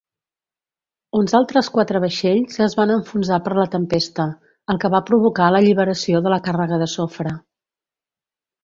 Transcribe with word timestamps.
Uns 1.19 1.35
altres 1.39 1.69
quatre 1.75 2.01
vaixells 2.05 2.57
es 2.69 2.77
van 2.79 2.95
enfonsar 2.95 3.39
per 3.49 3.53
la 3.61 3.67
tempesta, 3.77 4.27
el 4.75 4.83
que 4.85 4.93
va 4.97 5.05
provocar 5.11 5.53
l'alliberació 5.57 6.25
de 6.29 6.37
la 6.37 6.43
càrrega 6.51 6.83
de 6.87 6.91
sofre. 6.99 7.39